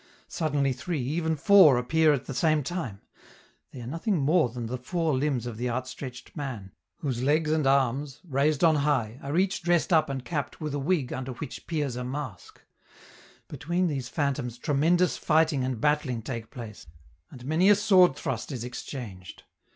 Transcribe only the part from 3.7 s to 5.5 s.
are nothing more than the four limbs